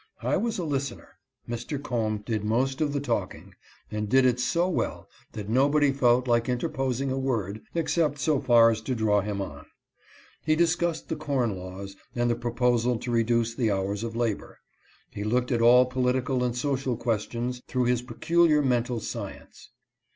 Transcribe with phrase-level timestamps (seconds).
[0.23, 1.19] I was a listener.
[1.47, 1.79] Mr.
[1.79, 3.39] Combe did the most of the 300 THOMAS CLARKSON.
[3.51, 3.55] talking,
[3.91, 8.71] and did it so well that nobody felt like interposing a word, except so far
[8.71, 9.67] as to draw him on.
[10.43, 14.57] He discussed the corn laws, and the proposal to reduce the hours of labor.
[15.11, 19.69] He looked at all political and social questions through his peculiar mental science.